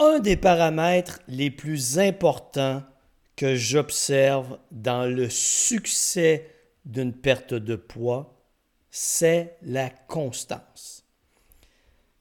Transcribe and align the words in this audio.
un 0.00 0.18
des 0.18 0.36
paramètres 0.36 1.20
les 1.28 1.50
plus 1.50 1.98
importants 1.98 2.82
que 3.36 3.54
j'observe 3.54 4.58
dans 4.70 5.04
le 5.04 5.28
succès 5.28 6.50
d'une 6.86 7.12
perte 7.12 7.54
de 7.54 7.76
poids, 7.76 8.34
c'est 8.90 9.56
la 9.62 9.90
constance. 9.90 11.04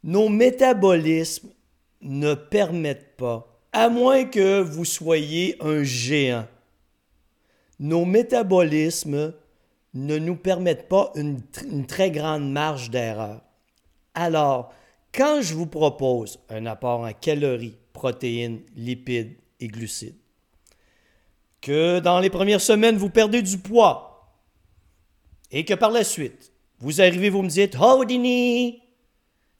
Nos 0.03 0.29
métabolismes 0.29 1.49
ne 2.01 2.33
permettent 2.33 3.15
pas, 3.15 3.61
à 3.71 3.89
moins 3.89 4.25
que 4.25 4.59
vous 4.59 4.85
soyez 4.85 5.57
un 5.61 5.83
géant, 5.83 6.47
nos 7.79 8.03
métabolismes 8.03 9.33
ne 9.93 10.17
nous 10.17 10.35
permettent 10.35 10.89
pas 10.89 11.11
une, 11.15 11.41
très 11.87 12.11
grande 12.11 12.51
marge 12.51 12.89
d'erreur. 12.89 13.41
Alors, 14.13 14.73
quand 15.13 15.41
je 15.41 15.53
vous 15.53 15.67
propose 15.67 16.39
un 16.49 16.65
apport 16.65 17.01
en 17.01 17.13
calories, 17.13 17.77
protéines, 17.93 18.61
lipides 18.75 19.35
et 19.59 19.67
glucides, 19.67 20.15
que 21.61 21.99
dans 21.99 22.19
les 22.19 22.29
premières 22.29 22.61
semaines, 22.61 22.97
vous 22.97 23.09
perdez 23.09 23.41
du 23.41 23.57
poids 23.57 24.39
et 25.51 25.65
que 25.65 25.73
par 25.73 25.91
la 25.91 26.03
suite, 26.03 26.53
vous 26.79 27.01
arrivez, 27.01 27.29
vous 27.29 27.41
me 27.41 27.49
dites, 27.49 27.75
Houdini, 27.77 28.81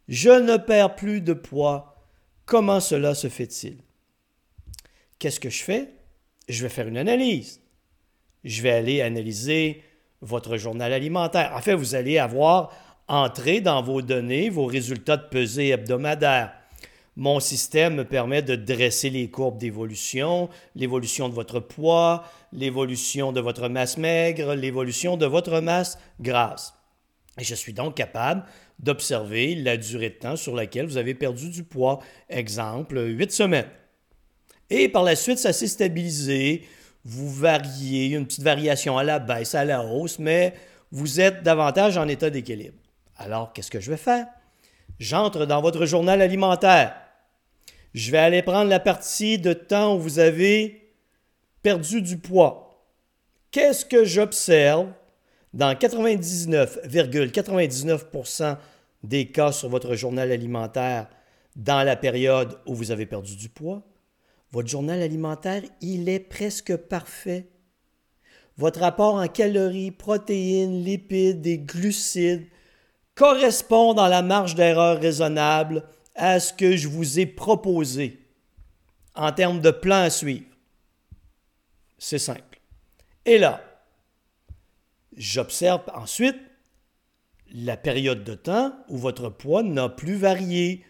je 0.07 0.29
ne 0.29 0.57
perds 0.57 0.95
plus 0.95 1.21
de 1.21 1.33
poids. 1.33 2.07
Comment 2.45 2.79
cela 2.79 3.13
se 3.13 3.27
fait-il? 3.27 3.77
Qu'est-ce 5.19 5.39
que 5.39 5.49
je 5.49 5.63
fais? 5.63 5.89
Je 6.47 6.63
vais 6.63 6.69
faire 6.69 6.87
une 6.87 6.97
analyse. 6.97 7.61
Je 8.43 8.61
vais 8.61 8.71
aller 8.71 9.01
analyser 9.01 9.83
votre 10.21 10.57
journal 10.57 10.93
alimentaire. 10.93 11.51
En 11.53 11.61
fait, 11.61 11.75
vous 11.75 11.95
allez 11.95 12.17
avoir 12.17 12.71
entré 13.09 13.59
dans 13.59 13.81
vos 13.81 14.01
données 14.01 14.49
vos 14.49 14.65
résultats 14.65 15.17
de 15.17 15.27
pesée 15.27 15.69
hebdomadaire. 15.69 16.53
Mon 17.17 17.41
système 17.41 17.95
me 17.95 18.05
permet 18.05 18.41
de 18.41 18.55
dresser 18.55 19.09
les 19.09 19.29
courbes 19.29 19.57
d'évolution, 19.57 20.47
l'évolution 20.75 21.27
de 21.27 21.33
votre 21.33 21.59
poids, 21.59 22.23
l'évolution 22.53 23.33
de 23.33 23.41
votre 23.41 23.67
masse 23.67 23.97
maigre, 23.97 24.53
l'évolution 24.53 25.17
de 25.17 25.25
votre 25.25 25.59
masse 25.59 25.97
grasse. 26.21 26.75
Et 27.37 27.43
je 27.43 27.55
suis 27.55 27.73
donc 27.73 27.95
capable 27.95 28.45
d'observer 28.77 29.55
la 29.55 29.75
durée 29.75 30.11
de 30.11 30.15
temps 30.15 30.35
sur 30.35 30.55
laquelle 30.55 30.85
vous 30.85 30.97
avez 30.97 31.13
perdu 31.13 31.49
du 31.49 31.63
poids. 31.63 31.99
Exemple, 32.29 33.03
8 33.05 33.31
semaines. 33.31 33.69
Et 34.69 34.87
par 34.87 35.03
la 35.03 35.15
suite, 35.15 35.39
ça 35.39 35.51
s'est 35.51 35.67
stabilisé. 35.67 36.63
Vous 37.03 37.29
variez, 37.29 38.07
une 38.07 38.27
petite 38.27 38.43
variation 38.43 38.97
à 38.97 39.03
la 39.03 39.19
baisse, 39.19 39.55
à 39.55 39.65
la 39.65 39.83
hausse, 39.83 40.19
mais 40.19 40.53
vous 40.91 41.19
êtes 41.19 41.43
davantage 41.43 41.97
en 41.97 42.07
état 42.07 42.29
d'équilibre. 42.29 42.77
Alors, 43.19 43.53
qu'est-ce 43.53 43.69
que 43.69 43.81
je 43.81 43.91
vais 43.91 43.97
faire? 43.97 44.25
J'entre 44.97 45.45
dans 45.45 45.61
votre 45.61 45.85
journal 45.85 46.21
alimentaire. 46.21 46.95
Je 47.93 48.11
vais 48.11 48.17
aller 48.17 48.41
prendre 48.41 48.69
la 48.69 48.79
partie 48.79 49.37
de 49.37 49.51
temps 49.51 49.95
où 49.95 49.99
vous 49.99 50.19
avez 50.19 50.93
perdu 51.61 52.01
du 52.01 52.17
poids. 52.17 52.87
Qu'est-ce 53.51 53.83
que 53.83 54.05
j'observe 54.05 54.87
dans 55.53 55.73
99,99% 55.73 58.57
des 59.03 59.25
cas 59.27 59.51
sur 59.51 59.67
votre 59.67 59.95
journal 59.95 60.31
alimentaire 60.31 61.09
dans 61.57 61.83
la 61.83 61.97
période 61.97 62.57
où 62.65 62.73
vous 62.73 62.91
avez 62.91 63.05
perdu 63.05 63.35
du 63.35 63.49
poids? 63.49 63.83
Votre 64.51 64.69
journal 64.69 65.01
alimentaire, 65.01 65.63
il 65.81 66.07
est 66.07 66.21
presque 66.21 66.77
parfait. 66.77 67.49
Votre 68.57 68.79
rapport 68.79 69.15
en 69.15 69.27
calories, 69.27 69.91
protéines, 69.91 70.85
lipides 70.85 71.45
et 71.45 71.57
glucides 71.57 72.47
correspond 73.19 73.93
dans 73.93 74.07
la 74.07 74.21
marge 74.21 74.55
d'erreur 74.55 74.97
raisonnable 74.97 75.83
à 76.15 76.39
ce 76.39 76.53
que 76.53 76.77
je 76.77 76.87
vous 76.87 77.19
ai 77.19 77.25
proposé 77.25 78.25
en 79.13 79.33
termes 79.33 79.59
de 79.59 79.71
plan 79.71 80.03
à 80.03 80.09
suivre. 80.09 80.45
C'est 81.97 82.17
simple. 82.17 82.61
Et 83.25 83.37
là, 83.37 83.61
j'observe 85.17 85.81
ensuite 85.93 86.39
la 87.51 87.75
période 87.75 88.23
de 88.23 88.35
temps 88.35 88.73
où 88.87 88.97
votre 88.97 89.27
poids 89.27 89.63
n'a 89.63 89.89
plus 89.89 90.15
varié. 90.15 90.85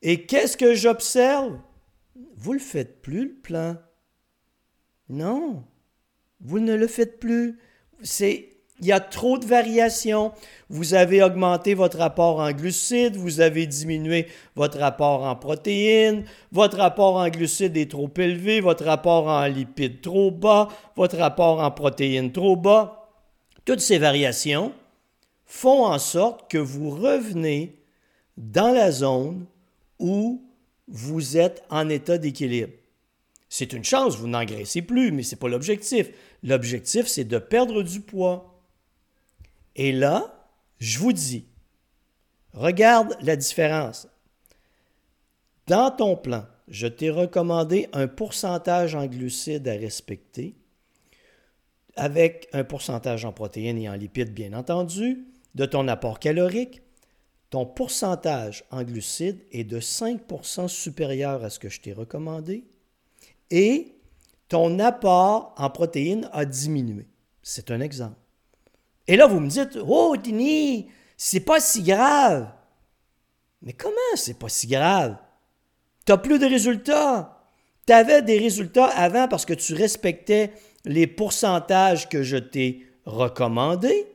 Et 0.00 0.24
qu'est-ce 0.24 0.56
que 0.56 0.74
j'observe? 0.74 1.60
Vous 2.36 2.54
ne 2.54 2.58
le 2.58 2.64
faites 2.64 3.02
plus, 3.02 3.28
le 3.28 3.34
plan. 3.34 3.76
Non, 5.10 5.66
vous 6.40 6.60
ne 6.60 6.74
le 6.74 6.86
faites 6.86 7.20
plus. 7.20 7.60
C'est 8.00 8.55
il 8.80 8.86
y 8.86 8.92
a 8.92 9.00
trop 9.00 9.38
de 9.38 9.46
variations. 9.46 10.32
Vous 10.68 10.94
avez 10.94 11.22
augmenté 11.22 11.74
votre 11.74 11.98
rapport 11.98 12.40
en 12.40 12.52
glucides, 12.52 13.16
vous 13.16 13.40
avez 13.40 13.66
diminué 13.66 14.26
votre 14.54 14.78
rapport 14.78 15.22
en 15.24 15.34
protéines, 15.36 16.24
votre 16.52 16.76
rapport 16.76 17.16
en 17.16 17.28
glucides 17.28 17.76
est 17.76 17.90
trop 17.90 18.10
élevé, 18.16 18.60
votre 18.60 18.84
rapport 18.84 19.28
en 19.28 19.46
lipides 19.46 20.00
trop 20.00 20.30
bas, 20.30 20.68
votre 20.96 21.16
rapport 21.16 21.60
en 21.60 21.70
protéines 21.70 22.32
trop 22.32 22.56
bas. 22.56 23.08
Toutes 23.64 23.80
ces 23.80 23.98
variations 23.98 24.72
font 25.44 25.86
en 25.86 25.98
sorte 25.98 26.50
que 26.50 26.58
vous 26.58 26.90
revenez 26.90 27.78
dans 28.36 28.72
la 28.72 28.90
zone 28.90 29.46
où 29.98 30.42
vous 30.88 31.36
êtes 31.36 31.64
en 31.70 31.88
état 31.88 32.18
d'équilibre. 32.18 32.72
C'est 33.48 33.72
une 33.72 33.84
chance, 33.84 34.16
vous 34.16 34.28
n'engraissez 34.28 34.82
plus, 34.82 35.12
mais 35.12 35.22
ce 35.22 35.34
n'est 35.34 35.38
pas 35.38 35.48
l'objectif. 35.48 36.10
L'objectif, 36.42 37.06
c'est 37.06 37.24
de 37.24 37.38
perdre 37.38 37.82
du 37.82 38.00
poids. 38.00 38.55
Et 39.76 39.92
là, 39.92 40.48
je 40.78 40.98
vous 40.98 41.12
dis, 41.12 41.46
regarde 42.54 43.16
la 43.20 43.36
différence. 43.36 44.08
Dans 45.66 45.90
ton 45.90 46.16
plan, 46.16 46.46
je 46.66 46.86
t'ai 46.86 47.10
recommandé 47.10 47.88
un 47.92 48.08
pourcentage 48.08 48.94
en 48.94 49.06
glucides 49.06 49.68
à 49.68 49.72
respecter, 49.72 50.56
avec 51.94 52.48
un 52.52 52.64
pourcentage 52.64 53.24
en 53.24 53.32
protéines 53.32 53.78
et 53.78 53.88
en 53.88 53.94
lipides, 53.94 54.32
bien 54.32 54.54
entendu, 54.54 55.26
de 55.54 55.66
ton 55.66 55.88
apport 55.88 56.18
calorique. 56.18 56.82
Ton 57.50 57.66
pourcentage 57.66 58.64
en 58.70 58.82
glucides 58.82 59.44
est 59.52 59.64
de 59.64 59.78
5% 59.78 60.68
supérieur 60.68 61.44
à 61.44 61.50
ce 61.50 61.58
que 61.58 61.68
je 61.68 61.80
t'ai 61.80 61.92
recommandé 61.92 62.64
et 63.50 63.94
ton 64.48 64.78
apport 64.78 65.54
en 65.56 65.70
protéines 65.70 66.28
a 66.32 66.44
diminué. 66.44 67.06
C'est 67.42 67.70
un 67.70 67.80
exemple. 67.80 68.25
Et 69.08 69.16
là, 69.16 69.26
vous 69.26 69.40
me 69.40 69.48
dites, 69.48 69.78
oh, 69.86 70.16
Tini, 70.20 70.88
c'est 71.16 71.40
pas 71.40 71.60
si 71.60 71.82
grave. 71.82 72.48
Mais 73.62 73.72
comment 73.72 73.96
c'est 74.14 74.38
pas 74.38 74.48
si 74.48 74.66
grave? 74.66 75.16
Tu 76.04 76.12
n'as 76.12 76.18
plus 76.18 76.38
de 76.38 76.46
résultats. 76.46 77.42
Tu 77.86 77.92
avais 77.92 78.22
des 78.22 78.38
résultats 78.38 78.86
avant 78.86 79.28
parce 79.28 79.44
que 79.44 79.54
tu 79.54 79.74
respectais 79.74 80.52
les 80.84 81.06
pourcentages 81.06 82.08
que 82.08 82.22
je 82.22 82.36
t'ai 82.36 82.86
recommandés. 83.04 84.06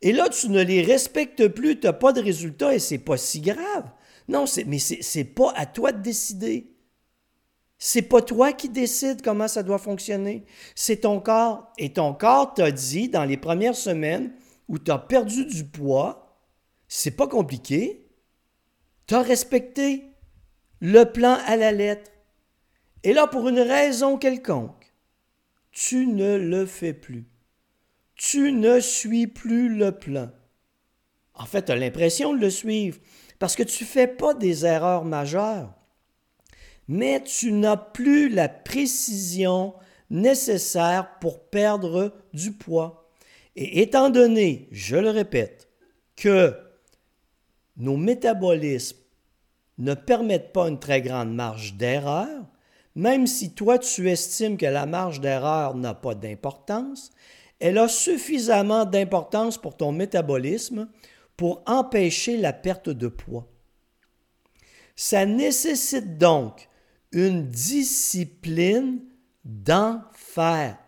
Et 0.00 0.12
là, 0.12 0.28
tu 0.28 0.48
ne 0.48 0.62
les 0.62 0.82
respectes 0.82 1.48
plus, 1.48 1.80
tu 1.80 1.86
n'as 1.86 1.92
pas 1.92 2.12
de 2.12 2.20
résultats 2.20 2.74
et 2.74 2.78
c'est 2.78 2.98
pas 2.98 3.16
si 3.16 3.40
grave. 3.40 3.90
Non, 4.28 4.44
mais 4.66 4.78
c'est 4.78 5.24
pas 5.24 5.52
à 5.56 5.66
toi 5.66 5.92
de 5.92 6.02
décider. 6.02 6.70
C'est 7.78 8.02
pas 8.02 8.22
toi 8.22 8.52
qui 8.52 8.68
décides 8.68 9.22
comment 9.22 9.46
ça 9.46 9.62
doit 9.62 9.78
fonctionner. 9.78 10.44
C'est 10.74 11.02
ton 11.02 11.20
corps. 11.20 11.72
Et 11.78 11.92
ton 11.92 12.12
corps 12.12 12.52
t'a 12.54 12.72
dit 12.72 13.08
dans 13.08 13.24
les 13.24 13.36
premières 13.36 13.76
semaines 13.76 14.32
où 14.68 14.78
tu 14.78 14.90
as 14.90 14.98
perdu 14.98 15.46
du 15.46 15.64
poids, 15.64 16.42
c'est 16.88 17.12
pas 17.12 17.28
compliqué. 17.28 18.10
Tu 19.06 19.14
as 19.14 19.22
respecté 19.22 20.04
le 20.80 21.04
plan 21.04 21.38
à 21.46 21.56
la 21.56 21.70
lettre. 21.70 22.10
Et 23.04 23.12
là, 23.12 23.28
pour 23.28 23.48
une 23.48 23.60
raison 23.60 24.18
quelconque, 24.18 24.92
tu 25.70 26.06
ne 26.06 26.36
le 26.36 26.66
fais 26.66 26.92
plus. 26.92 27.28
Tu 28.16 28.50
ne 28.50 28.80
suis 28.80 29.28
plus 29.28 29.68
le 29.68 29.92
plan. 29.92 30.30
En 31.34 31.46
fait, 31.46 31.66
tu 31.66 31.72
as 31.72 31.76
l'impression 31.76 32.34
de 32.34 32.40
le 32.40 32.50
suivre 32.50 32.98
parce 33.38 33.54
que 33.54 33.62
tu 33.62 33.84
ne 33.84 33.88
fais 33.88 34.08
pas 34.08 34.34
des 34.34 34.66
erreurs 34.66 35.04
majeures 35.04 35.77
mais 36.88 37.22
tu 37.22 37.52
n'as 37.52 37.76
plus 37.76 38.28
la 38.30 38.48
précision 38.48 39.74
nécessaire 40.10 41.18
pour 41.20 41.40
perdre 41.40 42.14
du 42.32 42.52
poids. 42.52 43.10
Et 43.56 43.82
étant 43.82 44.08
donné, 44.10 44.68
je 44.72 44.96
le 44.96 45.10
répète, 45.10 45.68
que 46.16 46.56
nos 47.76 47.96
métabolismes 47.96 48.98
ne 49.78 49.94
permettent 49.94 50.52
pas 50.52 50.68
une 50.68 50.80
très 50.80 51.02
grande 51.02 51.34
marge 51.34 51.74
d'erreur, 51.74 52.46
même 52.94 53.26
si 53.26 53.54
toi 53.54 53.78
tu 53.78 54.10
estimes 54.10 54.56
que 54.56 54.66
la 54.66 54.86
marge 54.86 55.20
d'erreur 55.20 55.76
n'a 55.76 55.94
pas 55.94 56.14
d'importance, 56.14 57.10
elle 57.60 57.78
a 57.78 57.88
suffisamment 57.88 58.84
d'importance 58.84 59.58
pour 59.58 59.76
ton 59.76 59.92
métabolisme 59.92 60.88
pour 61.36 61.62
empêcher 61.66 62.36
la 62.36 62.52
perte 62.52 62.90
de 62.90 63.06
poids. 63.06 63.46
Ça 64.96 65.26
nécessite 65.26 66.18
donc 66.18 66.67
une 67.12 67.48
discipline 67.48 69.00
d'enfer. 69.44 70.78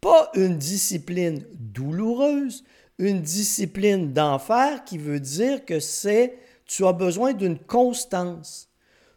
Pas 0.00 0.30
une 0.34 0.58
discipline 0.58 1.44
douloureuse, 1.54 2.64
une 2.98 3.22
discipline 3.22 4.12
d'enfer 4.12 4.84
qui 4.84 4.98
veut 4.98 5.20
dire 5.20 5.64
que 5.64 5.80
c'est 5.80 6.38
tu 6.66 6.84
as 6.86 6.92
besoin 6.92 7.32
d'une 7.32 7.58
constance. 7.58 8.68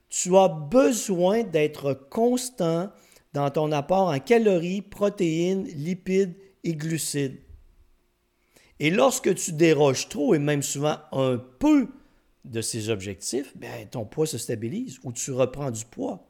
tu 0.10 0.36
as 0.36 0.48
besoin 0.48 1.44
d'être 1.44 1.94
constant 1.94 2.90
dans 3.34 3.52
ton 3.52 3.72
apport 3.72 4.08
en 4.08 4.20
calories, 4.20 4.82
protéines, 4.82 5.66
lipides 5.66 6.36
et 6.64 6.74
glucides. 6.74 7.40
Et 8.80 8.90
lorsque 8.90 9.36
tu 9.36 9.52
déroges 9.52 10.10
trop 10.10 10.34
et 10.34 10.40
même 10.40 10.64
souvent 10.64 10.98
un 11.12 11.38
peu 11.38 11.90
de 12.46 12.62
ces 12.62 12.90
objectifs, 12.90 13.56
ben, 13.56 13.88
ton 13.90 14.06
poids 14.06 14.26
se 14.26 14.38
stabilise 14.38 15.00
ou 15.04 15.12
tu 15.12 15.32
reprends 15.32 15.72
du 15.72 15.86
poids. 15.86 16.26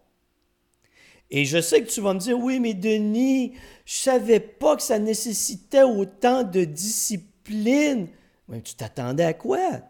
Et 1.31 1.45
je 1.45 1.61
sais 1.61 1.83
que 1.83 1.89
tu 1.89 2.01
vas 2.01 2.13
me 2.13 2.19
dire, 2.19 2.39
oui, 2.39 2.59
mais 2.59 2.73
Denis, 2.73 3.53
je 3.85 3.93
savais 3.93 4.39
pas 4.39 4.75
que 4.75 4.81
ça 4.81 4.97
nécessitait 4.97 5.83
autant 5.83 6.43
de 6.43 6.63
discipline. 6.63 8.07
Mais 8.47 8.61
tu 8.61 8.73
t'attendais 8.73 9.25
à 9.25 9.33
quoi? 9.33 9.81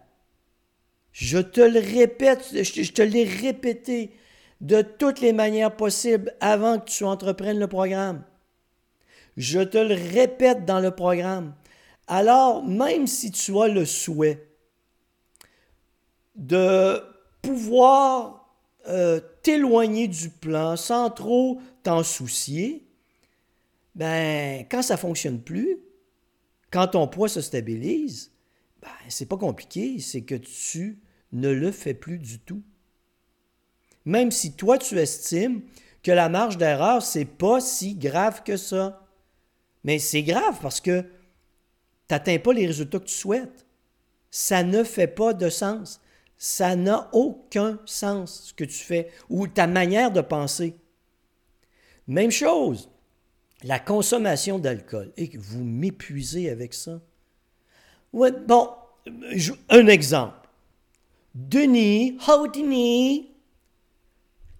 Je 1.13 1.39
te 1.39 1.61
le 1.61 1.79
répète, 1.79 2.49
je 2.51 2.91
te 2.91 3.01
l'ai 3.01 3.23
répété 3.23 4.11
de 4.59 4.81
toutes 4.81 5.21
les 5.21 5.31
manières 5.31 5.75
possibles 5.75 6.35
avant 6.41 6.79
que 6.79 6.89
tu 6.89 7.05
entreprennes 7.05 7.59
le 7.59 7.67
programme. 7.67 8.23
Je 9.37 9.61
te 9.61 9.77
le 9.77 9.95
répète 9.95 10.65
dans 10.65 10.81
le 10.81 10.91
programme. 10.91 11.55
Alors, 12.07 12.65
même 12.65 13.07
si 13.07 13.31
tu 13.31 13.57
as 13.59 13.69
le 13.69 13.85
souhait 13.85 14.48
de 16.39 17.03
pouvoir 17.41 18.55
euh, 18.87 19.19
t'éloigner 19.43 20.07
du 20.07 20.29
plan 20.29 20.75
sans 20.75 21.09
trop 21.09 21.61
t'en 21.83 22.01
soucier, 22.01 22.87
ben, 23.93 24.65
quand 24.71 24.81
ça 24.81 24.95
ne 24.95 24.99
fonctionne 24.99 25.41
plus, 25.41 25.77
quand 26.71 26.87
ton 26.87 27.07
poids 27.07 27.27
se 27.27 27.41
stabilise, 27.41 28.31
ben, 28.81 28.89
c'est 29.09 29.27
pas 29.27 29.37
compliqué, 29.37 29.99
c'est 29.99 30.21
que 30.21 30.35
tu 30.35 31.01
ne 31.33 31.49
le 31.49 31.71
fais 31.71 31.93
plus 31.93 32.17
du 32.17 32.39
tout. 32.39 32.63
Même 34.05 34.31
si 34.31 34.53
toi, 34.53 34.77
tu 34.77 34.97
estimes 34.97 35.61
que 36.01 36.11
la 36.11 36.29
marge 36.29 36.57
d'erreur, 36.57 37.03
c'est 37.03 37.25
pas 37.25 37.59
si 37.59 37.95
grave 37.95 38.43
que 38.43 38.55
ça. 38.55 39.05
Mais 39.83 39.99
c'est 39.99 40.23
grave 40.23 40.57
parce 40.61 40.79
que 40.79 41.01
tu 41.01 41.07
n'atteins 42.11 42.39
pas 42.39 42.53
les 42.53 42.65
résultats 42.65 42.99
que 42.99 43.05
tu 43.05 43.13
souhaites. 43.13 43.65
Ça 44.31 44.63
ne 44.63 44.83
fait 44.83 45.07
pas 45.07 45.33
de 45.33 45.49
sens. 45.49 45.99
Ça 46.39 46.77
n'a 46.77 47.09
aucun 47.11 47.79
sens 47.85 48.45
ce 48.47 48.53
que 48.53 48.63
tu 48.63 48.77
fais 48.77 49.11
ou 49.29 49.47
ta 49.47 49.67
manière 49.67 50.11
de 50.11 50.21
penser. 50.21 50.75
Même 52.07 52.31
chose, 52.31 52.89
la 53.63 53.77
consommation 53.77 54.57
d'alcool. 54.57 55.11
Et 55.17 55.29
vous 55.37 55.63
m'épuisez 55.63 56.49
avec 56.49 56.73
ça. 56.73 57.01
Bon, 58.13 58.73
un 59.69 59.87
exemple. 59.87 60.47
Denis, 61.35 62.17
oh 62.27 62.47
Denis, 62.47 63.31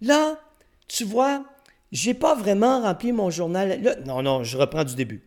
là, 0.01 0.39
tu 0.87 1.05
vois, 1.05 1.45
j'ai 1.91 2.13
pas 2.13 2.35
vraiment 2.35 2.81
rempli 2.81 3.13
mon 3.13 3.29
journal. 3.29 3.97
non, 4.05 4.21
non, 4.21 4.43
je 4.43 4.57
reprends 4.57 4.83
du 4.83 4.95
début. 4.95 5.23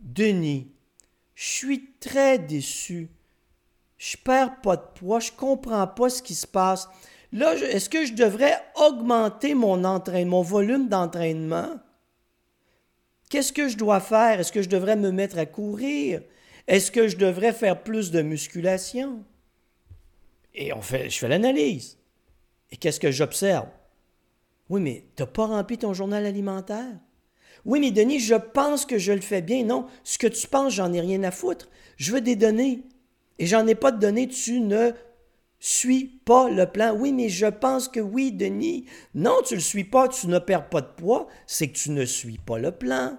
Denis, 0.00 0.68
je 1.34 1.44
suis 1.44 1.90
très 2.00 2.38
déçu. 2.38 3.10
Perds 4.24 4.60
pas 4.62 4.76
de 4.76 4.82
poids, 4.94 5.20
je 5.20 5.32
comprends 5.32 5.86
pas 5.86 6.08
ce 6.08 6.22
qui 6.22 6.34
se 6.34 6.46
passe. 6.46 6.88
Là, 7.32 7.54
est-ce 7.54 7.90
que 7.90 8.06
je 8.06 8.14
devrais 8.14 8.56
augmenter 8.76 9.54
mon 9.54 9.84
entraînement, 9.84 10.38
mon 10.38 10.42
volume 10.42 10.88
d'entraînement? 10.88 11.78
Qu'est-ce 13.28 13.52
que 13.52 13.68
je 13.68 13.76
dois 13.76 14.00
faire? 14.00 14.40
Est-ce 14.40 14.52
que 14.52 14.62
je 14.62 14.68
devrais 14.68 14.96
me 14.96 15.10
mettre 15.10 15.38
à 15.38 15.46
courir? 15.46 16.22
Est-ce 16.66 16.90
que 16.90 17.08
je 17.08 17.16
devrais 17.16 17.52
faire 17.52 17.82
plus 17.82 18.10
de 18.10 18.22
musculation? 18.22 19.24
Et 20.54 20.72
on 20.72 20.80
je 20.80 21.08
fais 21.10 21.28
l'analyse. 21.28 21.98
Et 22.70 22.76
qu'est-ce 22.76 23.00
que 23.00 23.10
j'observe? 23.10 23.68
Oui, 24.68 24.80
mais 24.80 25.04
tu 25.16 25.22
n'as 25.22 25.26
pas 25.26 25.46
rempli 25.46 25.76
ton 25.76 25.92
journal 25.92 26.24
alimentaire? 26.24 26.98
Oui, 27.64 27.80
mais 27.80 27.90
Denis, 27.90 28.20
je 28.20 28.34
pense 28.34 28.86
que 28.86 28.98
je 28.98 29.12
le 29.12 29.20
fais 29.20 29.42
bien. 29.42 29.64
Non, 29.64 29.86
ce 30.04 30.18
que 30.18 30.26
tu 30.26 30.46
penses, 30.46 30.74
j'en 30.74 30.92
ai 30.92 31.00
rien 31.00 31.22
à 31.24 31.30
foutre. 31.30 31.68
Je 31.96 32.12
veux 32.12 32.20
des 32.20 32.36
données. 32.36 32.84
Et 33.38 33.46
j'en 33.46 33.66
ai 33.66 33.74
pas 33.74 33.90
de 33.90 33.98
données, 33.98 34.28
tu 34.28 34.60
ne 34.60 34.92
suis 35.58 36.04
pas 36.04 36.48
le 36.48 36.66
plan. 36.66 36.94
Oui, 36.94 37.12
mais 37.12 37.28
je 37.28 37.46
pense 37.46 37.88
que 37.88 38.00
oui, 38.00 38.32
Denis. 38.32 38.86
Non, 39.14 39.38
tu 39.44 39.54
ne 39.54 39.58
le 39.58 39.62
suis 39.62 39.84
pas, 39.84 40.08
tu 40.08 40.28
ne 40.28 40.38
perds 40.38 40.68
pas 40.68 40.80
de 40.80 40.92
poids, 40.96 41.26
c'est 41.46 41.68
que 41.68 41.76
tu 41.76 41.90
ne 41.90 42.04
suis 42.04 42.38
pas 42.38 42.58
le 42.58 42.70
plan. 42.70 43.18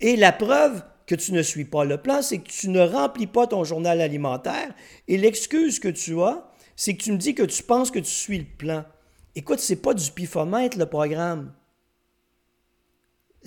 Et 0.00 0.16
la 0.16 0.32
preuve 0.32 0.84
que 1.06 1.14
tu 1.14 1.32
ne 1.32 1.42
suis 1.42 1.64
pas 1.64 1.84
le 1.84 1.98
plan, 1.98 2.20
c'est 2.22 2.38
que 2.38 2.50
tu 2.50 2.68
ne 2.68 2.80
remplis 2.80 3.26
pas 3.26 3.46
ton 3.46 3.64
journal 3.64 4.00
alimentaire. 4.00 4.74
Et 5.08 5.16
l'excuse 5.16 5.78
que 5.78 5.88
tu 5.88 6.20
as, 6.20 6.50
c'est 6.74 6.96
que 6.96 7.02
tu 7.02 7.12
me 7.12 7.18
dis 7.18 7.34
que 7.34 7.44
tu 7.44 7.62
penses 7.62 7.90
que 7.90 7.98
tu 7.98 8.10
suis 8.10 8.38
le 8.38 8.44
plan. 8.44 8.84
Écoute, 9.34 9.60
c'est 9.60 9.76
pas 9.76 9.94
du 9.94 10.10
pifomètre 10.10 10.78
le 10.78 10.86
programme 10.86 11.52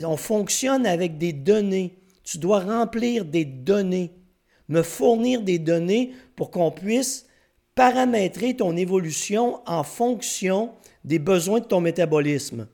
on 0.05 0.17
fonctionne 0.17 0.85
avec 0.85 1.17
des 1.17 1.33
données. 1.33 1.97
Tu 2.23 2.37
dois 2.37 2.59
remplir 2.59 3.25
des 3.25 3.45
données, 3.45 4.11
me 4.69 4.83
fournir 4.83 5.41
des 5.41 5.59
données 5.59 6.13
pour 6.35 6.51
qu'on 6.51 6.71
puisse 6.71 7.27
paramétrer 7.75 8.55
ton 8.55 8.77
évolution 8.77 9.61
en 9.65 9.83
fonction 9.83 10.71
des 11.03 11.19
besoins 11.19 11.59
de 11.59 11.65
ton 11.65 11.81
métabolisme. 11.81 12.67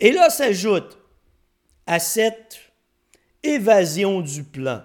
Et 0.00 0.12
là 0.12 0.28
s'ajoute 0.30 0.98
à 1.86 1.98
cette 1.98 2.58
évasion 3.42 4.20
du 4.20 4.44
plan, 4.44 4.82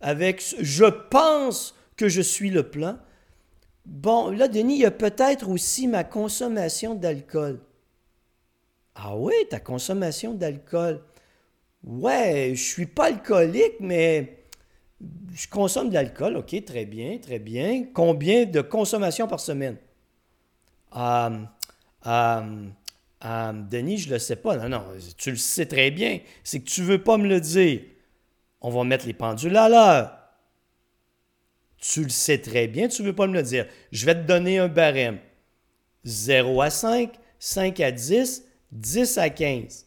avec 0.00 0.42
je 0.60 0.84
pense 0.84 1.74
que 1.96 2.08
je 2.08 2.20
suis 2.20 2.50
le 2.50 2.68
plan. 2.68 2.98
Bon, 3.84 4.30
là, 4.30 4.48
Denis, 4.48 4.74
il 4.74 4.80
y 4.82 4.86
a 4.86 4.92
peut-être 4.92 5.48
aussi 5.48 5.88
ma 5.88 6.04
consommation 6.04 6.94
d'alcool. 6.94 7.60
Ah 8.94 9.16
oui, 9.16 9.34
ta 9.50 9.58
consommation 9.58 10.34
d'alcool. 10.34 11.02
Ouais, 11.82 12.52
je 12.54 12.62
suis 12.62 12.86
pas 12.86 13.06
alcoolique, 13.06 13.80
mais 13.80 14.41
je 15.34 15.48
consomme 15.48 15.88
de 15.88 15.94
l'alcool. 15.94 16.36
OK, 16.36 16.64
très 16.64 16.84
bien, 16.84 17.18
très 17.18 17.38
bien. 17.38 17.86
Combien 17.92 18.44
de 18.44 18.60
consommation 18.60 19.26
par 19.26 19.40
semaine? 19.40 19.76
Um, 20.94 21.48
Denis, 23.70 23.98
je 23.98 24.08
ne 24.08 24.14
le 24.14 24.18
sais 24.18 24.36
pas. 24.36 24.56
Non, 24.56 24.68
non, 24.68 24.84
tu 25.16 25.30
le 25.30 25.36
sais 25.36 25.66
très 25.66 25.90
bien. 25.90 26.20
C'est 26.44 26.60
que 26.60 26.68
tu 26.68 26.82
ne 26.82 26.86
veux 26.86 27.02
pas 27.02 27.16
me 27.18 27.28
le 27.28 27.40
dire. 27.40 27.80
On 28.60 28.70
va 28.70 28.84
mettre 28.84 29.06
les 29.06 29.14
pendules 29.14 29.56
à 29.56 29.68
l'heure. 29.68 30.18
Tu 31.78 32.04
le 32.04 32.10
sais 32.10 32.38
très 32.38 32.68
bien, 32.68 32.86
tu 32.86 33.02
ne 33.02 33.08
veux 33.08 33.14
pas 33.14 33.26
me 33.26 33.34
le 33.34 33.42
dire. 33.42 33.66
Je 33.90 34.06
vais 34.06 34.14
te 34.14 34.26
donner 34.26 34.58
un 34.58 34.68
barème. 34.68 35.18
0 36.04 36.62
à 36.62 36.70
5, 36.70 37.12
5 37.38 37.80
à 37.80 37.90
10, 37.90 38.44
10 38.70 39.18
à 39.18 39.30
15 39.30 39.86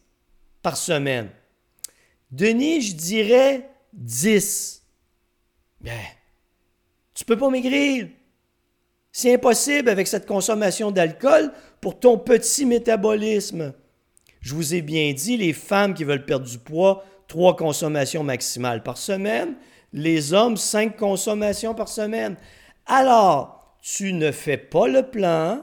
par 0.62 0.76
semaine. 0.76 1.30
Denis, 2.30 2.82
je 2.82 2.94
dirais 2.94 3.70
10. 3.94 4.85
Ben, 5.86 5.92
tu 7.14 7.24
peux 7.24 7.38
pas 7.38 7.48
maigrir. 7.48 8.08
C'est 9.12 9.32
impossible 9.32 9.88
avec 9.88 10.08
cette 10.08 10.26
consommation 10.26 10.90
d'alcool 10.90 11.52
pour 11.80 12.00
ton 12.00 12.18
petit 12.18 12.66
métabolisme. 12.66 13.72
Je 14.40 14.54
vous 14.56 14.74
ai 14.74 14.82
bien 14.82 15.12
dit, 15.12 15.36
les 15.36 15.52
femmes 15.52 15.94
qui 15.94 16.02
veulent 16.02 16.24
perdre 16.24 16.44
du 16.44 16.58
poids, 16.58 17.04
trois 17.28 17.54
consommations 17.54 18.24
maximales 18.24 18.82
par 18.82 18.98
semaine. 18.98 19.54
Les 19.92 20.32
hommes, 20.32 20.56
cinq 20.56 20.96
consommations 20.96 21.72
par 21.72 21.88
semaine. 21.88 22.36
Alors, 22.86 23.76
tu 23.80 24.12
ne 24.12 24.32
fais 24.32 24.58
pas 24.58 24.88
le 24.88 25.08
plan, 25.08 25.62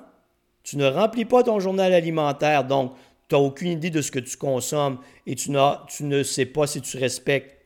tu 0.63 0.77
ne 0.77 0.87
remplis 0.87 1.25
pas 1.25 1.43
ton 1.43 1.59
journal 1.59 1.93
alimentaire, 1.93 2.63
donc 2.63 2.93
tu 3.27 3.35
n'as 3.35 3.41
aucune 3.41 3.71
idée 3.71 3.89
de 3.89 4.01
ce 4.01 4.09
que 4.09 4.19
tu 4.19 4.37
consommes 4.37 4.99
et 5.27 5.35
tu, 5.35 5.51
tu 5.89 6.03
ne 6.05 6.23
sais 6.23 6.45
pas 6.45 6.65
si 6.65 6.79
tu 6.79 6.95
respectes 6.95 7.57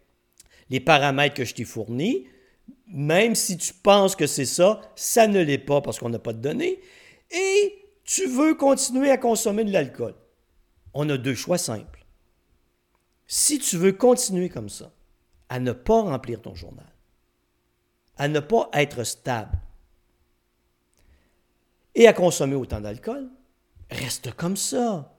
les 0.72 0.80
paramètres 0.80 1.36
que 1.36 1.46
je 1.46 1.54
t'ai 1.54 1.64
fournis, 1.64 2.26
même 2.88 3.36
si 3.36 3.58
tu 3.58 3.74
penses 3.74 4.16
que 4.16 4.28
c'est 4.28 4.46
ça, 4.46 4.82
ça 4.96 5.28
ne 5.28 5.42
l'est 5.42 5.58
pas 5.58 5.82
parce 5.82 6.00
qu'on 6.00 6.10
n'a 6.10 6.20
pas 6.20 6.34
de 6.34 6.42
données, 6.42 6.80
et 7.32 7.86
tu 8.04 8.28
veux 8.28 8.56
continuer 8.56 9.12
à 9.12 9.18
consommer 9.18 9.64
de 9.64 9.72
l'alcool. 9.72 10.16
On 10.94 11.10
a 11.10 11.18
deux 11.18 11.36
choix 11.36 11.58
simples. 11.58 12.06
Si 13.28 13.60
tu 13.60 13.78
veux 13.78 13.92
continuer 13.92 14.50
comme 14.50 14.70
ça, 14.70 14.92
à 15.50 15.60
ne 15.60 15.74
pas 15.74 16.02
remplir 16.02 16.42
ton 16.42 16.56
journal, 16.56 16.88
à 18.18 18.28
ne 18.28 18.40
pas 18.40 18.70
être 18.74 19.04
stable 19.04 19.58
et 21.94 22.08
à 22.08 22.14
consommer 22.14 22.56
autant 22.56 22.82
d'alcool, 22.82 23.30
reste 23.92 24.32
comme 24.34 24.58
ça. 24.58 25.14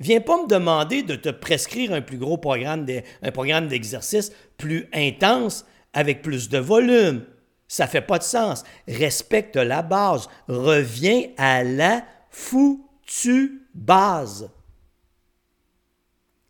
Viens 0.00 0.20
pas 0.20 0.42
me 0.42 0.48
demander 0.48 1.02
de 1.02 1.14
te 1.14 1.30
prescrire 1.30 1.92
un 1.92 2.02
plus 2.02 2.18
gros 2.18 2.36
programme, 2.36 2.86
un 3.22 3.30
programme 3.30 3.68
d'exercice 3.68 4.32
plus 4.58 4.88
intense 4.92 5.64
avec 5.94 6.20
plus 6.20 6.50
de 6.50 6.58
volume. 6.58 7.24
Ça 7.66 7.86
fait 7.86 8.02
pas 8.02 8.18
de 8.18 8.24
sens. 8.24 8.64
Respecte 8.86 9.56
la 9.56 9.82
base. 9.82 10.28
Reviens 10.48 11.28
à 11.38 11.64
la 11.64 12.04
foutue 12.30 13.62
base. 13.74 14.50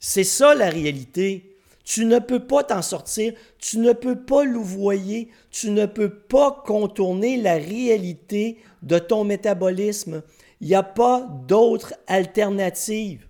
C'est 0.01 0.25
ça 0.25 0.55
la 0.55 0.69
réalité. 0.69 1.57
Tu 1.85 2.07
ne 2.07 2.19
peux 2.19 2.41
pas 2.41 2.65
t'en 2.65 2.81
sortir, 2.81 3.35
tu 3.59 3.79
ne 3.79 3.93
peux 3.93 4.25
pas 4.25 4.45
louvoyer, 4.45 5.31
tu 5.51 5.71
ne 5.71 5.85
peux 5.85 6.09
pas 6.09 6.63
contourner 6.65 7.37
la 7.37 7.55
réalité 7.55 8.59
de 8.83 8.99
ton 8.99 9.25
métabolisme. 9.25 10.23
Il 10.63 10.69
n'y 10.69 10.75
a 10.75 10.83
pas 10.83 11.29
d'autre 11.47 11.93
alternative. 12.07 13.27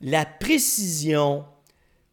La 0.00 0.24
précision, 0.24 1.44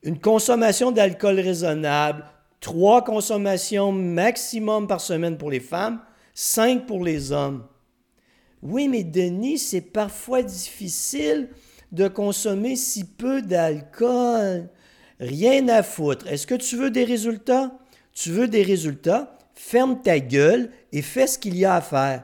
une 0.03 0.19
consommation 0.19 0.91
d'alcool 0.91 1.39
raisonnable, 1.39 2.25
trois 2.63 3.03
consommations 3.03 3.91
maximum 3.91 4.87
par 4.87 5.01
semaine 5.01 5.37
pour 5.37 5.51
les 5.51 5.59
femmes, 5.59 5.99
cinq 6.33 6.87
pour 6.87 7.03
les 7.03 7.33
hommes. 7.33 7.67
Oui, 8.61 8.87
mais 8.87 9.03
Denis, 9.03 9.59
c'est 9.59 9.81
parfois 9.81 10.41
difficile 10.41 11.49
de 11.91 12.07
consommer 12.07 12.77
si 12.77 13.03
peu 13.03 13.41
d'alcool. 13.41 14.69
Rien 15.19 15.67
à 15.67 15.83
foutre. 15.83 16.25
Est-ce 16.27 16.47
que 16.47 16.55
tu 16.55 16.77
veux 16.77 16.89
des 16.89 17.03
résultats? 17.03 17.77
Tu 18.13 18.31
veux 18.31 18.47
des 18.47 18.63
résultats? 18.63 19.37
Ferme 19.53 20.01
ta 20.01 20.21
gueule 20.21 20.71
et 20.93 21.01
fais 21.01 21.27
ce 21.27 21.37
qu'il 21.37 21.57
y 21.57 21.65
a 21.65 21.75
à 21.75 21.81
faire. 21.81 22.23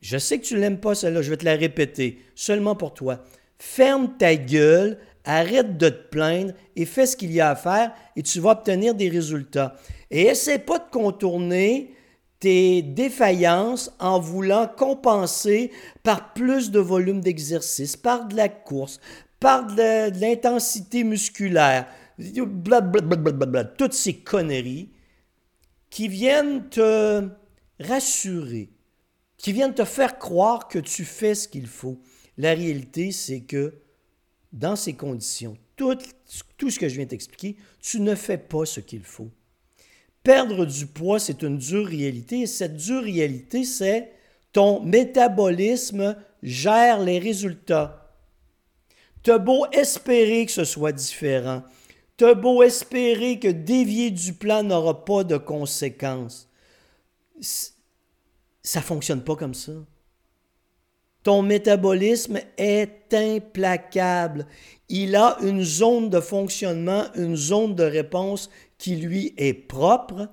Je 0.00 0.18
sais 0.18 0.38
que 0.38 0.44
tu 0.44 0.56
l'aimes 0.56 0.78
pas, 0.78 0.94
celle-là, 0.94 1.20
je 1.20 1.30
vais 1.30 1.36
te 1.36 1.44
la 1.44 1.56
répéter, 1.56 2.20
seulement 2.36 2.76
pour 2.76 2.94
toi. 2.94 3.24
Ferme 3.58 4.16
ta 4.16 4.36
gueule, 4.36 4.98
arrête 5.36 5.76
de 5.76 5.88
te 5.88 6.08
plaindre 6.08 6.52
et 6.76 6.86
fais 6.86 7.06
ce 7.06 7.16
qu'il 7.16 7.32
y 7.32 7.40
a 7.40 7.50
à 7.50 7.56
faire 7.56 7.92
et 8.16 8.22
tu 8.22 8.40
vas 8.40 8.50
obtenir 8.50 8.94
des 8.94 9.08
résultats. 9.08 9.76
Et 10.10 10.22
essaie 10.22 10.58
pas 10.58 10.78
de 10.78 10.90
contourner 10.90 11.94
tes 12.40 12.82
défaillances 12.82 13.92
en 14.00 14.18
voulant 14.18 14.66
compenser 14.66 15.70
par 16.02 16.32
plus 16.32 16.70
de 16.70 16.80
volume 16.80 17.20
d'exercice, 17.20 17.96
par 17.96 18.26
de 18.26 18.36
la 18.36 18.48
course, 18.48 18.98
par 19.38 19.66
de, 19.66 20.18
l'intensité 20.20 21.04
musculaire, 21.04 21.86
blablabla, 22.18 23.64
toutes 23.64 23.92
ces 23.92 24.14
conneries 24.14 24.90
qui 25.90 26.08
viennent 26.08 26.68
te 26.68 27.28
rassurer, 27.78 28.70
qui 29.36 29.52
viennent 29.52 29.74
te 29.74 29.84
faire 29.84 30.18
croire 30.18 30.68
que 30.68 30.78
tu 30.78 31.04
fais 31.04 31.34
ce 31.34 31.46
qu'il 31.46 31.66
faut. 31.66 32.00
La 32.38 32.54
réalité, 32.54 33.12
c'est 33.12 33.40
que 33.40 33.74
dans 34.52 34.76
ces 34.76 34.94
conditions, 34.94 35.56
tout, 35.76 35.96
ce 36.68 36.78
que 36.78 36.88
je 36.88 36.96
viens 36.96 37.06
t'expliquer, 37.06 37.56
tu 37.80 38.00
ne 38.00 38.14
fais 38.14 38.38
pas 38.38 38.66
ce 38.66 38.80
qu'il 38.80 39.02
faut. 39.02 39.30
Perdre 40.22 40.66
du 40.66 40.86
poids, 40.86 41.18
c'est 41.18 41.42
une 41.42 41.56
dure 41.56 41.86
réalité. 41.86 42.40
Et 42.40 42.46
cette 42.46 42.76
dure 42.76 43.02
réalité, 43.02 43.64
c'est 43.64 44.12
ton 44.52 44.80
métabolisme 44.82 46.16
gère 46.42 47.00
les 47.00 47.18
résultats. 47.18 48.14
T'as 49.22 49.38
beau 49.38 49.66
espérer 49.72 50.46
que 50.46 50.52
ce 50.52 50.64
soit 50.64 50.92
différent. 50.92 51.62
T'as 52.16 52.34
beau 52.34 52.62
espérer 52.62 53.38
que 53.38 53.48
dévier 53.48 54.10
du 54.10 54.34
plan 54.34 54.62
n'aura 54.62 55.04
pas 55.04 55.24
de 55.24 55.38
conséquences. 55.38 56.50
Ça 58.62 58.82
fonctionne 58.82 59.24
pas 59.24 59.36
comme 59.36 59.54
ça. 59.54 59.72
Ton 61.22 61.42
métabolisme 61.42 62.38
est 62.56 63.12
implacable. 63.12 64.46
Il 64.88 65.16
a 65.16 65.36
une 65.42 65.62
zone 65.62 66.08
de 66.08 66.20
fonctionnement, 66.20 67.04
une 67.14 67.36
zone 67.36 67.74
de 67.74 67.84
réponse 67.84 68.50
qui 68.78 68.96
lui 68.96 69.34
est 69.36 69.54
propre. 69.54 70.28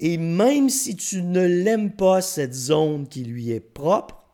Et 0.00 0.18
même 0.18 0.68
si 0.70 0.96
tu 0.96 1.22
ne 1.22 1.46
l'aimes 1.46 1.92
pas, 1.92 2.20
cette 2.20 2.52
zone 2.52 3.06
qui 3.06 3.24
lui 3.24 3.52
est 3.52 3.60
propre, 3.60 4.24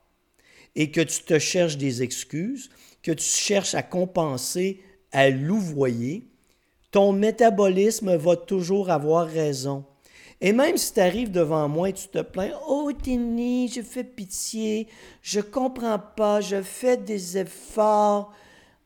et 0.74 0.90
que 0.90 1.00
tu 1.02 1.22
te 1.22 1.38
cherches 1.38 1.76
des 1.76 2.02
excuses, 2.02 2.70
que 3.02 3.12
tu 3.12 3.24
cherches 3.24 3.74
à 3.74 3.82
compenser, 3.82 4.80
à 5.12 5.28
louvoyer, 5.28 6.28
ton 6.90 7.12
métabolisme 7.12 8.16
va 8.16 8.36
toujours 8.36 8.90
avoir 8.90 9.26
raison. 9.26 9.84
Et 10.40 10.52
même 10.52 10.78
si 10.78 10.94
tu 10.94 11.00
arrives 11.00 11.30
devant 11.30 11.68
moi 11.68 11.90
et 11.90 11.92
tu 11.92 12.08
te 12.08 12.22
plains, 12.22 12.58
oh 12.66 12.90
Tini, 12.92 13.68
je 13.68 13.82
fais 13.82 14.04
pitié, 14.04 14.88
je 15.20 15.40
comprends 15.40 15.98
pas, 15.98 16.40
je 16.40 16.62
fais 16.62 16.96
des 16.96 17.36
efforts, 17.36 18.32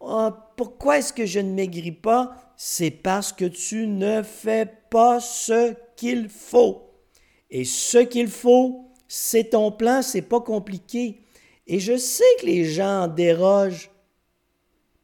oh, 0.00 0.30
pourquoi 0.56 0.98
est-ce 0.98 1.12
que 1.12 1.26
je 1.26 1.38
ne 1.38 1.52
maigris 1.52 1.92
pas? 1.92 2.34
C'est 2.56 2.90
parce 2.90 3.32
que 3.32 3.44
tu 3.44 3.86
ne 3.86 4.22
fais 4.22 4.68
pas 4.90 5.20
ce 5.20 5.74
qu'il 5.96 6.28
faut. 6.28 6.90
Et 7.50 7.64
ce 7.64 7.98
qu'il 7.98 8.28
faut, 8.28 8.90
c'est 9.06 9.50
ton 9.50 9.70
plan, 9.70 10.02
c'est 10.02 10.22
pas 10.22 10.40
compliqué. 10.40 11.20
Et 11.68 11.78
je 11.78 11.96
sais 11.96 12.24
que 12.40 12.46
les 12.46 12.64
gens 12.64 13.06
dérogent 13.06 13.90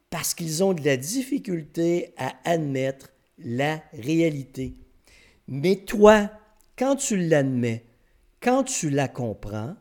parce 0.09 0.33
qu'ils 0.33 0.63
ont 0.63 0.73
de 0.73 0.83
la 0.83 0.97
difficulté 0.97 2.13
à 2.17 2.33
admettre 2.43 3.09
la 3.37 3.81
réalité. 3.93 4.75
Mais 5.47 5.77
toi, 5.77 6.29
quand 6.77 6.95
tu 6.95 7.17
l'admets, 7.17 7.85
quand 8.41 8.63
tu 8.63 8.89
la 8.89 9.07
comprends, 9.07 9.75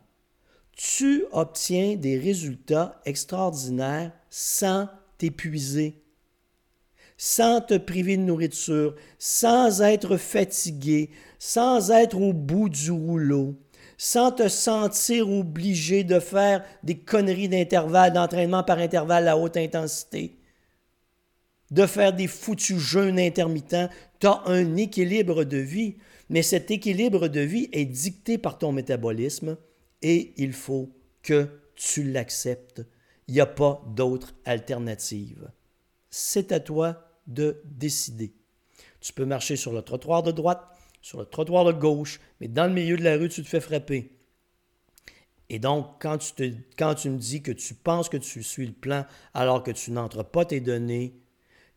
tu 0.76 1.24
obtiens 1.32 1.96
des 1.96 2.18
résultats 2.18 3.00
extraordinaires 3.04 4.12
sans 4.30 4.88
t'épuiser, 5.18 6.02
sans 7.16 7.60
te 7.60 7.76
priver 7.76 8.16
de 8.16 8.22
nourriture, 8.22 8.94
sans 9.18 9.82
être 9.82 10.16
fatigué, 10.16 11.10
sans 11.38 11.90
être 11.90 12.18
au 12.18 12.32
bout 12.32 12.70
du 12.70 12.90
rouleau, 12.90 13.56
sans 13.98 14.32
te 14.32 14.48
sentir 14.48 15.28
obligé 15.28 16.04
de 16.04 16.18
faire 16.18 16.64
des 16.82 16.98
conneries 16.98 17.50
d'intervalle, 17.50 18.14
d'entraînement 18.14 18.62
par 18.62 18.78
intervalle 18.78 19.28
à 19.28 19.36
haute 19.36 19.58
intensité, 19.58 20.38
de 21.70 21.84
faire 21.84 22.14
des 22.14 22.26
foutus 22.26 22.78
jeûnes 22.78 23.20
intermittents. 23.20 23.90
Tu 24.18 24.26
as 24.26 24.42
un 24.46 24.76
équilibre 24.76 25.44
de 25.44 25.58
vie 25.58 25.96
mais 26.30 26.42
cet 26.42 26.70
équilibre 26.70 27.26
de 27.26 27.40
vie 27.40 27.68
est 27.72 27.84
dicté 27.84 28.38
par 28.38 28.56
ton 28.56 28.70
métabolisme 28.70 29.58
et 30.00 30.32
il 30.36 30.52
faut 30.52 30.88
que 31.22 31.48
tu 31.74 32.04
l'acceptes. 32.04 32.82
Il 33.26 33.34
n'y 33.34 33.40
a 33.40 33.46
pas 33.46 33.82
d'autre 33.94 34.32
alternative. 34.44 35.50
C'est 36.08 36.52
à 36.52 36.60
toi 36.60 37.04
de 37.26 37.60
décider. 37.64 38.32
Tu 39.00 39.12
peux 39.12 39.24
marcher 39.24 39.56
sur 39.56 39.72
le 39.72 39.82
trottoir 39.82 40.22
de 40.22 40.30
droite, 40.30 40.62
sur 41.02 41.18
le 41.18 41.26
trottoir 41.26 41.64
de 41.64 41.72
gauche, 41.72 42.20
mais 42.40 42.46
dans 42.46 42.66
le 42.66 42.72
milieu 42.72 42.96
de 42.96 43.04
la 43.04 43.16
rue, 43.16 43.28
tu 43.28 43.42
te 43.42 43.48
fais 43.48 43.60
frapper. 43.60 44.12
Et 45.48 45.58
donc, 45.58 46.00
quand 46.00 46.18
tu, 46.18 47.10
me 47.10 47.16
dis 47.16 47.42
que 47.42 47.50
tu 47.50 47.74
penses 47.74 48.08
que 48.08 48.16
tu 48.16 48.44
suis 48.44 48.66
le 48.68 48.72
plan 48.72 49.04
alors 49.34 49.64
que 49.64 49.72
tu 49.72 49.90
n'entres 49.90 50.24
pas 50.24 50.44
tes 50.44 50.60
données, 50.60 51.12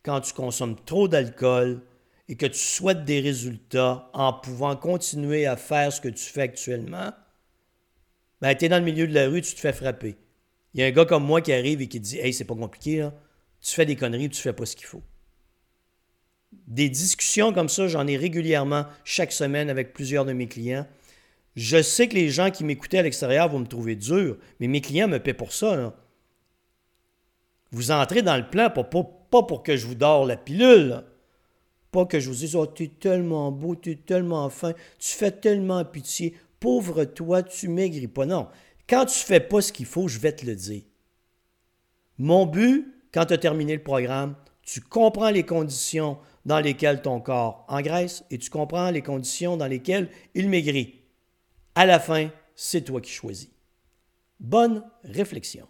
quand 0.04 0.20
tu 0.20 0.32
consommes 0.32 0.76
trop 0.84 1.08
d'alcool, 1.08 1.82
et 2.28 2.36
que 2.36 2.46
tu 2.46 2.58
souhaites 2.58 3.04
des 3.04 3.20
résultats 3.20 4.10
en 4.14 4.32
pouvant 4.32 4.76
continuer 4.76 5.46
à 5.46 5.56
faire 5.56 5.92
ce 5.92 6.00
que 6.00 6.08
tu 6.08 6.24
fais 6.24 6.42
actuellement, 6.42 7.12
ben, 8.40 8.54
tu 8.54 8.64
es 8.64 8.68
dans 8.68 8.78
le 8.78 8.84
milieu 8.84 9.06
de 9.06 9.14
la 9.14 9.28
rue, 9.28 9.42
tu 9.42 9.54
te 9.54 9.60
fais 9.60 9.72
frapper. 9.72 10.16
Il 10.72 10.80
y 10.80 10.82
a 10.82 10.86
un 10.86 10.90
gars 10.90 11.04
comme 11.04 11.24
moi 11.24 11.40
qui 11.40 11.52
arrive 11.52 11.80
et 11.80 11.88
qui 11.88 12.00
dit 12.00 12.18
Hey, 12.18 12.32
c'est 12.32 12.44
pas 12.44 12.54
compliqué, 12.54 12.98
là. 12.98 13.14
tu 13.60 13.74
fais 13.74 13.86
des 13.86 13.96
conneries, 13.96 14.28
tu 14.30 14.40
fais 14.40 14.52
pas 14.52 14.66
ce 14.66 14.74
qu'il 14.74 14.86
faut. 14.86 15.02
Des 16.66 16.88
discussions 16.88 17.52
comme 17.52 17.68
ça, 17.68 17.88
j'en 17.88 18.06
ai 18.06 18.16
régulièrement 18.16 18.86
chaque 19.04 19.32
semaine 19.32 19.70
avec 19.70 19.92
plusieurs 19.92 20.24
de 20.24 20.32
mes 20.32 20.46
clients. 20.46 20.86
Je 21.56 21.82
sais 21.82 22.08
que 22.08 22.14
les 22.14 22.30
gens 22.30 22.50
qui 22.50 22.64
m'écoutaient 22.64 22.98
à 22.98 23.02
l'extérieur 23.02 23.48
vont 23.48 23.60
me 23.60 23.66
trouver 23.66 23.96
dur, 23.96 24.38
mais 24.60 24.66
mes 24.66 24.80
clients 24.80 25.08
me 25.08 25.18
paient 25.18 25.34
pour 25.34 25.52
ça. 25.52 25.94
Vous 27.70 27.90
entrez 27.90 28.22
dans 28.22 28.36
le 28.36 28.48
plan, 28.48 28.70
pas, 28.70 28.84
pas 28.84 29.42
pour 29.42 29.62
que 29.62 29.76
je 29.76 29.86
vous 29.86 29.94
dors 29.94 30.26
la 30.26 30.36
pilule. 30.36 31.04
Pas 31.94 32.06
que 32.06 32.18
je 32.18 32.28
vous 32.28 32.34
dise, 32.34 32.56
oh, 32.56 32.66
tu 32.66 32.82
es 32.82 32.88
tellement 32.88 33.52
beau, 33.52 33.76
tu 33.76 33.92
es 33.92 33.94
tellement 33.94 34.50
fin, 34.50 34.72
tu 34.98 35.12
fais 35.12 35.30
tellement 35.30 35.84
pitié. 35.84 36.34
Pauvre 36.58 37.04
toi, 37.04 37.44
tu 37.44 37.68
maigris 37.68 38.08
pas. 38.08 38.26
Non. 38.26 38.48
Quand 38.88 39.04
tu 39.06 39.20
fais 39.20 39.38
pas 39.38 39.60
ce 39.60 39.72
qu'il 39.72 39.86
faut, 39.86 40.08
je 40.08 40.18
vais 40.18 40.32
te 40.32 40.44
le 40.44 40.56
dire. 40.56 40.82
Mon 42.18 42.46
but, 42.46 42.92
quand 43.12 43.26
tu 43.26 43.34
as 43.34 43.38
terminé 43.38 43.76
le 43.76 43.82
programme, 43.84 44.34
tu 44.62 44.80
comprends 44.80 45.30
les 45.30 45.44
conditions 45.44 46.18
dans 46.44 46.58
lesquelles 46.58 47.00
ton 47.00 47.20
corps 47.20 47.64
engraisse 47.68 48.24
et 48.28 48.38
tu 48.38 48.50
comprends 48.50 48.90
les 48.90 49.02
conditions 49.02 49.56
dans 49.56 49.68
lesquelles 49.68 50.10
il 50.34 50.48
maigrit. 50.48 50.96
À 51.76 51.86
la 51.86 52.00
fin, 52.00 52.28
c'est 52.56 52.82
toi 52.82 53.00
qui 53.00 53.12
choisis. 53.12 53.50
Bonne 54.40 54.82
réflexion. 55.04 55.68